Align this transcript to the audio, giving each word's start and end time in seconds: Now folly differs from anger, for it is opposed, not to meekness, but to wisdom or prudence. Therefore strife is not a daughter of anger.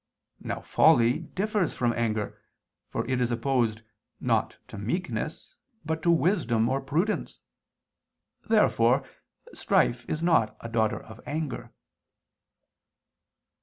Now 0.39 0.61
folly 0.61 1.19
differs 1.19 1.75
from 1.75 1.93
anger, 1.93 2.41
for 2.89 3.05
it 3.07 3.21
is 3.21 3.29
opposed, 3.31 3.83
not 4.19 4.55
to 4.69 4.79
meekness, 4.79 5.53
but 5.85 6.01
to 6.01 6.09
wisdom 6.09 6.69
or 6.69 6.81
prudence. 6.81 7.39
Therefore 8.49 9.03
strife 9.53 10.09
is 10.09 10.23
not 10.23 10.57
a 10.59 10.69
daughter 10.69 10.99
of 10.99 11.21
anger. 11.27 11.71